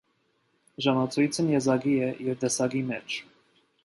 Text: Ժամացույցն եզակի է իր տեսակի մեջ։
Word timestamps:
Ժամացույցն 0.85 1.51
եզակի 1.55 1.93
է 2.05 2.07
իր 2.29 2.39
տեսակի 2.45 2.81
մեջ։ 2.89 3.19